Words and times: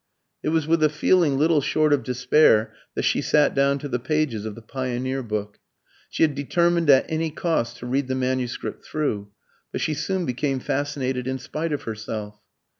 It 0.41 0.49
was 0.49 0.65
with 0.65 0.81
a 0.81 0.89
feeling 0.89 1.37
little 1.37 1.61
short 1.61 1.93
of 1.93 2.01
despair 2.01 2.73
that 2.95 3.03
she 3.03 3.21
sat 3.21 3.53
down 3.53 3.77
to 3.77 3.87
the 3.87 3.99
pages 3.99 4.45
of 4.47 4.55
the 4.55 4.61
Pioneer 4.63 5.21
book. 5.21 5.59
She 6.09 6.23
had 6.23 6.33
determined 6.33 6.89
at 6.89 7.05
any 7.07 7.29
cost 7.29 7.77
to 7.77 7.85
read 7.85 8.07
the 8.07 8.15
manuscript 8.15 8.83
through; 8.83 9.27
but 9.71 9.79
she 9.79 9.93
soon 9.93 10.25
became 10.25 10.59
fascinated 10.59 11.27
in 11.27 11.37
spite 11.37 11.71
of 11.71 11.83
herself. 11.83 12.39